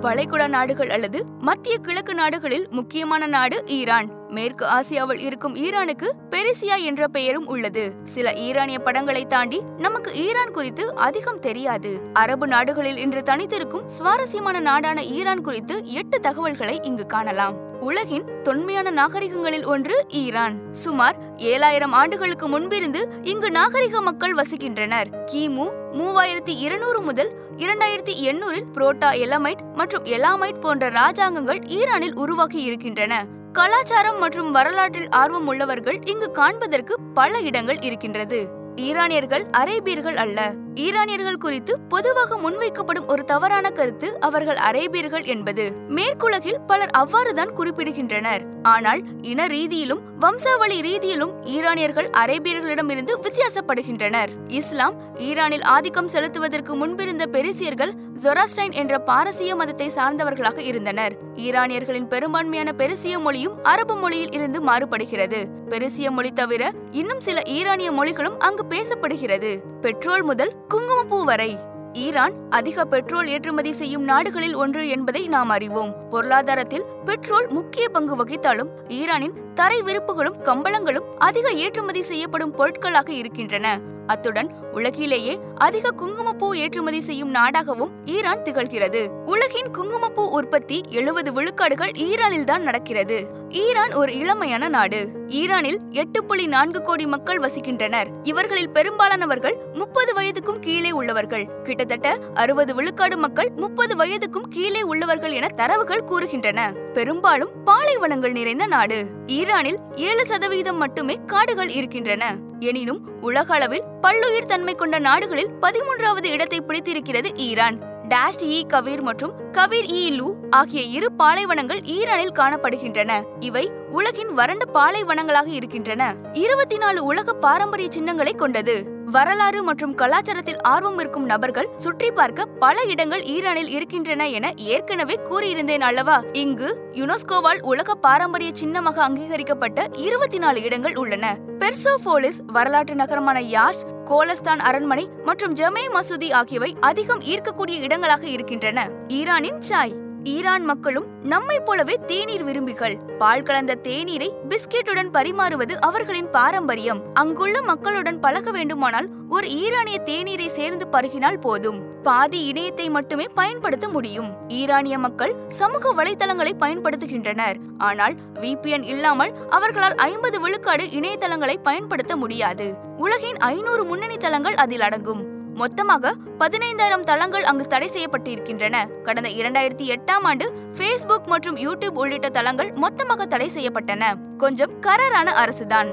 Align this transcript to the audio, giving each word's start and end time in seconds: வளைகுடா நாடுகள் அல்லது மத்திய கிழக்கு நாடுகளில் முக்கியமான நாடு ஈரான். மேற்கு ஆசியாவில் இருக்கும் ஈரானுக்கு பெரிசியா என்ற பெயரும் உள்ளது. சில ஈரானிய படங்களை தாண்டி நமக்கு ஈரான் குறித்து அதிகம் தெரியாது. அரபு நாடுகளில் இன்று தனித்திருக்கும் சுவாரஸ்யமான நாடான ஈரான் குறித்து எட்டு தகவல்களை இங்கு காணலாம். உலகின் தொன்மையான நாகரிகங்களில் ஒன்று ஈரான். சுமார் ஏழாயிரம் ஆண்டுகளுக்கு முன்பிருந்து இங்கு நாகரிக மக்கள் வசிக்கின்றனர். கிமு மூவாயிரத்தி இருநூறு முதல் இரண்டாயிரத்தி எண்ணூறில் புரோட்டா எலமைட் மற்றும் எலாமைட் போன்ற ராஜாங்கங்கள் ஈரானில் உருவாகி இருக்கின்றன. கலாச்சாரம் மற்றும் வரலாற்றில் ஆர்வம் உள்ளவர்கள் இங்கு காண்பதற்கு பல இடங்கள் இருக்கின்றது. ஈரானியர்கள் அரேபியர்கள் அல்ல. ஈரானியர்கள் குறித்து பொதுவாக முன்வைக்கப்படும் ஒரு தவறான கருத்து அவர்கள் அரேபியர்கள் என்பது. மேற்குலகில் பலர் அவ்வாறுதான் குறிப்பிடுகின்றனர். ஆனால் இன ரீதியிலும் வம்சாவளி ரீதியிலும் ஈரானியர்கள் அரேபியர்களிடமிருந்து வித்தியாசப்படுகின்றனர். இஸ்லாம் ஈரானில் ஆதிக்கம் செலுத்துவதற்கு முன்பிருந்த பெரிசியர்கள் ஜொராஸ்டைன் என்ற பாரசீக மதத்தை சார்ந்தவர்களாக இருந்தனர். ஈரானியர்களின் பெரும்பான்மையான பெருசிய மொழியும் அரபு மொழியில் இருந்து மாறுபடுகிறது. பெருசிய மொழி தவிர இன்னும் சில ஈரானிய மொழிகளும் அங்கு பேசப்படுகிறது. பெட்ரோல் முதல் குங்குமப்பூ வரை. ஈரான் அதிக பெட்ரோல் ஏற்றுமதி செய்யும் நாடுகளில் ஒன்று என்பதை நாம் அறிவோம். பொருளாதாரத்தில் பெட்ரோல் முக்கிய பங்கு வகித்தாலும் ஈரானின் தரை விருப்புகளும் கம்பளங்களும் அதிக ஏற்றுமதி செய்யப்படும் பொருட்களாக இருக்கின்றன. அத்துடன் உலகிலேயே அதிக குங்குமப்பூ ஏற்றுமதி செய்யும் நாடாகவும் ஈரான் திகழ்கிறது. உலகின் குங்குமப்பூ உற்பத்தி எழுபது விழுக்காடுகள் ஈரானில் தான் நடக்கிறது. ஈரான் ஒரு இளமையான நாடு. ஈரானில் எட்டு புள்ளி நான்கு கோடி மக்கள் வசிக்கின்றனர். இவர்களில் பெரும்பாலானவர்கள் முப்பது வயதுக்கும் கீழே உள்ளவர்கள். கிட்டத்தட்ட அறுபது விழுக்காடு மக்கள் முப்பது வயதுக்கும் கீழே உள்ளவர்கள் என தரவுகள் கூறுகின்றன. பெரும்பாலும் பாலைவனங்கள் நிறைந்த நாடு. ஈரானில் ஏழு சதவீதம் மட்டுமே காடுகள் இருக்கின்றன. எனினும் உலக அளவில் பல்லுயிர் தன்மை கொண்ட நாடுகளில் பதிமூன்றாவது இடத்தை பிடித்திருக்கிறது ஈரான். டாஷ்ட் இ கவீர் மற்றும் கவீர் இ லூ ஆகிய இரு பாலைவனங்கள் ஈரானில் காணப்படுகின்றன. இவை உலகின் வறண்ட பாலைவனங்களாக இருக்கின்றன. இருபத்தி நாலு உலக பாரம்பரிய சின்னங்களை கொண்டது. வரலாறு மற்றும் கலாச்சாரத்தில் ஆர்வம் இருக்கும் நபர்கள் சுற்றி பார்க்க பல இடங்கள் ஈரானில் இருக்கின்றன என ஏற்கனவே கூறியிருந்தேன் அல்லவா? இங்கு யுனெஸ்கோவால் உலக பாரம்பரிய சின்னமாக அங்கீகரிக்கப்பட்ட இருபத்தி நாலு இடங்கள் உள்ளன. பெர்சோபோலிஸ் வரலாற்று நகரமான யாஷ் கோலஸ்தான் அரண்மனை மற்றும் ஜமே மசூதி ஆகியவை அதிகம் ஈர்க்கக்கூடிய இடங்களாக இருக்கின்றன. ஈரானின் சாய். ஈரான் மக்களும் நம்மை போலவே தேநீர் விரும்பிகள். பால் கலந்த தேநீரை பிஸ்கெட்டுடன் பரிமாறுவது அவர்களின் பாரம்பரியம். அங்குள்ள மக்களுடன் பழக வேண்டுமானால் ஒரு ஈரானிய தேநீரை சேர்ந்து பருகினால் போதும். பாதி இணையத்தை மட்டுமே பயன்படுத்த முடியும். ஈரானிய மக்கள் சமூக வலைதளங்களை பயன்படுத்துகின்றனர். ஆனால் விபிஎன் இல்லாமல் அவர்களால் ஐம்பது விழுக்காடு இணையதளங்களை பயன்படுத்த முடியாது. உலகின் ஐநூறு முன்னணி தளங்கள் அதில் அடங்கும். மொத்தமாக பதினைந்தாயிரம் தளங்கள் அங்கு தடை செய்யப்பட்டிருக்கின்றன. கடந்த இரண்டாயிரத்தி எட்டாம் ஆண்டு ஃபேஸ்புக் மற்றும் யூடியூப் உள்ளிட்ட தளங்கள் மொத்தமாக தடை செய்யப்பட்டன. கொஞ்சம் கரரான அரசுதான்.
வளைகுடா 0.00 0.48
நாடுகள் 0.48 0.90
அல்லது 0.90 1.24
மத்திய 1.38 1.78
கிழக்கு 1.78 2.14
நாடுகளில் 2.14 2.68
முக்கியமான 2.70 3.26
நாடு 3.26 3.64
ஈரான். 3.66 4.28
மேற்கு 4.28 4.66
ஆசியாவில் 4.66 5.18
இருக்கும் 5.18 5.54
ஈரானுக்கு 5.54 6.12
பெரிசியா 6.30 6.82
என்ற 6.82 7.08
பெயரும் 7.08 7.46
உள்ளது. 7.46 7.92
சில 8.04 8.34
ஈரானிய 8.34 8.78
படங்களை 8.78 9.26
தாண்டி 9.26 9.60
நமக்கு 9.78 10.14
ஈரான் 10.14 10.50
குறித்து 10.50 10.94
அதிகம் 10.94 11.38
தெரியாது. 11.38 12.00
அரபு 12.12 12.46
நாடுகளில் 12.46 12.96
இன்று 12.96 13.20
தனித்திருக்கும் 13.20 13.86
சுவாரஸ்யமான 13.86 14.60
நாடான 14.60 15.02
ஈரான் 15.02 15.40
குறித்து 15.40 15.86
எட்டு 15.86 16.20
தகவல்களை 16.20 16.80
இங்கு 16.82 17.06
காணலாம். 17.06 17.69
உலகின் 17.80 18.42
தொன்மையான 18.42 18.90
நாகரிகங்களில் 18.90 19.66
ஒன்று 19.66 20.04
ஈரான். 20.08 20.72
சுமார் 20.72 21.36
ஏழாயிரம் 21.36 21.90
ஆண்டுகளுக்கு 21.90 22.48
முன்பிருந்து 22.48 23.04
இங்கு 23.22 23.50
நாகரிக 23.50 24.00
மக்கள் 24.00 24.34
வசிக்கின்றனர். 24.34 25.06
கிமு 25.32 25.72
மூவாயிரத்தி 25.92 26.56
இருநூறு 26.58 27.00
முதல் 27.00 27.30
இரண்டாயிரத்தி 27.56 28.14
எண்ணூறில் 28.20 28.64
புரோட்டா 28.74 29.14
எலமைட் 29.14 29.74
மற்றும் 29.74 30.04
எலாமைட் 30.04 30.60
போன்ற 30.60 30.90
ராஜாங்கங்கள் 30.90 31.64
ஈரானில் 31.66 32.14
உருவாகி 32.14 32.60
இருக்கின்றன. 32.62 33.24
கலாச்சாரம் 33.52 34.18
மற்றும் 34.18 34.50
வரலாற்றில் 34.50 35.08
ஆர்வம் 35.08 35.46
உள்ளவர்கள் 35.46 36.00
இங்கு 36.04 36.30
காண்பதற்கு 36.30 36.96
பல 37.14 37.38
இடங்கள் 37.38 37.80
இருக்கின்றது. 37.80 38.48
ஈரானியர்கள் 38.76 39.46
அரேபியர்கள் 39.58 40.16
அல்ல. 40.16 40.52
ஈரானியர்கள் 40.74 41.38
குறித்து 41.38 41.78
பொதுவாக 41.78 42.36
முன்வைக்கப்படும் 42.36 43.06
ஒரு 43.06 43.24
தவறான 43.24 43.70
கருத்து 43.70 44.20
அவர்கள் 44.20 44.56
அரேபியர்கள் 44.56 45.24
என்பது. 45.24 45.72
மேற்குலகில் 45.88 46.58
பலர் 46.66 46.90
அவ்வாறுதான் 46.98 47.52
குறிப்பிடுகின்றனர். 47.56 48.44
ஆனால் 48.62 49.02
இன 49.22 49.46
ரீதியிலும் 49.46 50.00
வம்சாவளி 50.18 50.80
ரீதியிலும் 50.80 51.32
ஈரானியர்கள் 51.44 52.10
அரேபியர்களிடமிருந்து 52.10 53.12
வித்தியாசப்படுகின்றனர். 53.20 54.28
இஸ்லாம் 54.48 54.94
ஈரானில் 55.18 55.62
ஆதிக்கம் 55.62 56.08
செலுத்துவதற்கு 56.08 56.74
முன்பிருந்த 56.74 57.26
பெரிசியர்கள் 57.32 57.92
ஜொராஸ்டைன் 58.22 58.72
என்ற 58.72 58.98
பாரசீக 58.98 59.56
மதத்தை 59.56 59.88
சார்ந்தவர்களாக 59.88 60.58
இருந்தனர். 60.58 61.12
ஈரானியர்களின் 61.36 62.08
பெரும்பான்மையான 62.08 62.72
பெருசிய 62.72 63.18
மொழியும் 63.18 63.62
அரபு 63.62 63.96
மொழியில் 63.96 64.32
இருந்து 64.32 64.64
மாறுபடுகிறது. 64.64 65.44
பெருசிய 65.68 66.10
மொழி 66.10 66.32
தவிர 66.32 66.70
இன்னும் 66.90 67.20
சில 67.20 67.40
ஈரானிய 67.46 67.92
மொழிகளும் 67.92 68.38
அங்கு 68.38 68.66
பேசப்படுகிறது. 68.68 69.60
பெட்ரோல் 69.80 70.22
முதல் 70.22 70.54
குங்குமப்பூ 70.72 71.24
வரை. 71.24 71.58
ஈரான் 71.92 72.34
அதிக 72.50 72.84
பெட்ரோல் 72.84 73.28
ஏற்றுமதி 73.28 73.72
செய்யும் 73.72 74.02
நாடுகளில் 74.02 74.54
ஒன்று 74.54 74.88
என்பதை 74.88 75.28
நாம் 75.28 75.48
அறிவோம். 75.48 75.94
பொருளாதாரத்தில் 76.10 76.84
பெட்ரோல் 77.04 77.48
முக்கிய 77.48 77.88
பங்கு 77.88 78.24
வகித்தாலும் 78.24 78.70
ஈரானின் 78.88 79.34
தரை 79.54 79.82
விருப்புகளும் 79.82 80.36
கம்பளங்களும் 80.44 81.08
அதிக 81.18 81.50
ஏற்றுமதி 81.50 82.02
செய்யப்படும் 82.02 82.50
பொருட்களாக 82.50 83.12
இருக்கின்றன. 83.12 83.78
அத்துடன் 84.06 84.54
உலகிலேயே 84.72 85.38
அதிக 85.54 85.90
குங்குமப்பூ 85.90 86.54
ஏற்றுமதி 86.54 87.00
செய்யும் 87.00 87.34
நாடாகவும் 87.34 87.90
ஈரான் 88.04 88.42
திகழ்கிறது. 88.42 89.06
உலகின் 89.26 89.70
குங்குமப்பூ 89.70 90.24
உற்பத்தி 90.26 90.80
எழுபது 90.90 91.32
விழுக்காடுகள் 91.32 91.96
ஈரானில் 91.96 92.44
தான் 92.44 92.62
நடக்கிறது. 92.62 93.39
ஈரான் 93.50 93.92
ஒரு 93.92 94.12
இளமையான 94.12 94.68
நாடு. 94.68 95.08
ஈரானில் 95.28 95.78
எட்டு 95.90 96.24
புள்ளி 96.24 96.46
நான்கு 96.46 96.82
கோடி 96.82 97.06
மக்கள் 97.06 97.38
வசிக்கின்றனர். 97.38 98.06
இவர்களில் 98.22 98.70
பெரும்பாலானவர்கள் 98.70 99.56
முப்பது 99.72 100.12
வயதுக்கும் 100.12 100.58
கீழே 100.60 100.90
உள்ளவர்கள். 100.90 101.48
கிட்டத்தட்ட 101.62 102.16
அறுபது 102.34 102.74
விழுக்காடு 102.74 103.16
மக்கள் 103.16 103.50
முப்பது 103.56 103.96
வயதுக்கும் 103.96 104.48
கீழே 104.50 104.82
உள்ளவர்கள் 104.82 105.32
என 105.32 105.46
தரவுகள் 105.46 106.04
கூறுகின்றன. 106.04 106.60
பெரும்பாலும் 106.92 107.50
பாலைவனங்கள் 107.64 108.32
நிறைந்த 108.32 108.66
நாடு. 108.66 109.06
ஈரானில் 109.26 109.78
ஏழு 109.96 110.26
சதவீதம் 110.26 110.76
மட்டுமே 110.76 111.18
காடுகள் 111.26 111.68
இருக்கின்றன. 111.68 112.36
எனினும் 112.58 113.08
உலக 113.20 113.54
அளவில் 113.54 113.82
பல்லுயிர் 114.00 114.44
தன்மை 114.44 114.74
கொண்ட 114.74 114.98
நாடுகளில் 114.98 115.50
பதிமூன்றாவது 115.62 116.24
இடத்தை 116.24 116.60
பிடித்திருக்கிறது 116.60 117.34
ஈரான். 117.34 117.89
டாஷ்ட் 118.10 118.44
இ 118.44 118.66
கவீர் 118.68 119.02
மற்றும் 119.02 119.32
கவீர் 119.52 119.88
இ 119.88 120.10
லூ 120.10 120.34
ஆகிய 120.50 120.82
இரு 120.82 121.12
பாலைவனங்கள் 121.12 121.80
ஈரானில் 121.80 122.32
காணப்படுகின்றன. 122.32 123.22
இவை 123.40 123.70
உலகின் 123.90 124.32
வறண்ட 124.32 124.64
பாலைவனங்களாக 124.72 125.46
இருக்கின்றன. 125.46 126.14
இருபத்தி 126.32 126.76
நாலு 126.76 127.04
உலக 127.04 127.32
பாரம்பரிய 127.32 127.90
சின்னங்களை 127.90 128.32
கொண்டது. 128.32 128.99
வரலாறு 129.10 129.62
மற்றும் 129.64 129.94
கலாச்சாரத்தில் 129.94 130.60
ஆர்வம் 130.62 130.98
இருக்கும் 130.98 131.24
நபர்கள் 131.24 131.68
சுற்றி 131.76 132.10
பார்க்க 132.10 132.44
பல 132.44 132.82
இடங்கள் 132.82 133.22
ஈரானில் 133.22 133.68
இருக்கின்றன 133.68 134.28
என 134.28 134.52
ஏற்கனவே 134.56 135.18
கூறியிருந்தேன் 135.30 135.80
அல்லவா? 135.80 136.22
இங்கு 136.32 136.68
யுனெஸ்கோவால் 136.92 137.60
உலக 137.62 137.94
பாரம்பரிய 137.94 138.50
சின்னமாக 138.52 139.02
அங்கீகரிக்கப்பட்ட 139.02 139.88
இருபத்தி 139.96 140.38
நாலு 140.38 140.62
இடங்கள் 140.62 140.96
உள்ளன. 140.96 141.38
பெர்சோபோலிஸ் 141.58 142.40
வரலாற்று 142.46 142.94
நகரமான 142.94 143.40
யாஷ் 143.40 143.82
கோலஸ்தான் 144.04 144.58
அரண்மனை 144.58 145.08
மற்றும் 145.24 145.54
ஜமே 145.54 145.86
மசூதி 145.94 146.32
ஆகியவை 146.32 146.76
அதிகம் 146.80 147.20
ஈர்க்கக்கூடிய 147.20 147.80
இடங்களாக 147.80 148.26
இருக்கின்றன. 148.26 148.88
ஈரானின் 149.08 149.60
சாய். 149.60 149.96
ஈரான் 150.24 150.64
மக்களும் 150.64 151.06
நம்மை 151.22 151.60
போலவே 151.60 151.98
தேநீர் 152.06 152.44
விரும்பிகள். 152.44 152.96
பால் 153.18 153.42
கலந்த 153.42 153.78
தேநீரை 153.82 154.30
பிஸ்கெட்டுடன் 154.48 155.10
பரிமாறுவது 155.12 155.72
அவர்களின் 155.72 156.30
பாரம்பரியம். 156.30 157.02
அங்குள்ள 157.14 157.62
மக்களுடன் 157.62 158.18
பழக 158.18 158.50
வேண்டுமானால் 158.50 159.08
ஒரு 159.28 159.48
ஈரானிய 159.48 160.00
தேநீரை 160.04 160.46
சேர்ந்து 160.46 160.86
பருகினால் 160.92 161.40
போதும். 161.40 162.02
பாதி 162.02 162.52
இணையத்தை 162.52 162.90
மட்டுமே 162.90 163.26
பயன்படுத்த 163.34 163.88
முடியும். 163.88 164.32
ஈரானிய 164.48 164.98
மக்கள் 164.98 165.34
சமூக 165.48 166.04
வலைதளங்களை 166.04 166.52
பயன்படுத்துகின்றனர். 166.58 167.54
ஆனால் 167.78 168.14
விபிஎன் 168.40 168.82
இல்லாமல் 168.82 169.48
அவர்களால் 169.48 169.94
ஐம்பது 169.94 170.40
விழுக்காடு 170.40 170.84
இணையதளங்களை 170.84 171.56
பயன்படுத்த 171.62 172.16
முடியாது. 172.16 172.74
உலகின் 172.96 173.36
ஐநூறு 173.36 173.84
முன்னணி 173.84 174.16
தளங்கள் 174.16 174.54
அதில் 174.54 174.80
அடங்கும். 174.80 175.38
மொத்தமாக 175.60 176.14
பதினைந்தாயிரம் 176.38 177.02
தளங்கள் 177.02 177.44
அங்கு 177.44 177.64
தடை 177.66 177.88
செய்யப்பட்டிருக்கின்றன. 177.92 179.02
கடந்த 179.02 179.28
இரண்டாயிரத்தி 179.28 179.84
எட்டாம் 179.94 180.22
ஆண்டு 180.22 180.46
ஃபேஸ்புக் 180.76 181.26
மற்றும் 181.26 181.56
யூடியூப் 181.56 181.98
உள்ளிட்ட 182.02 182.28
தளங்கள் 182.28 182.72
மொத்தமாக 182.72 183.26
தடை 183.26 183.50
செய்யப்பட்டன. 183.54 184.04
கொஞ்சம் 184.36 184.72
கரரான 184.80 185.28
அரசுதான். 185.42 185.90